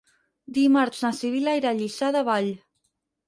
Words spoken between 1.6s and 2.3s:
a Lliçà de